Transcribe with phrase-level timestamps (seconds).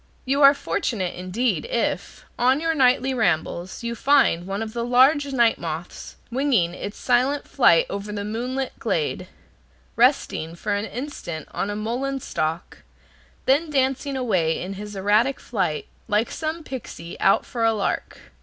[0.25, 5.27] You are fortunate indeed, if, on your nightly rambles, you find one of the large
[5.31, 9.27] night moths winging its silent flight over the moonlit glade,
[9.95, 12.79] resting for an instant on a mullein stalk,
[13.45, 18.21] then dancing away in his erratic flight, like some pixy out for a lark.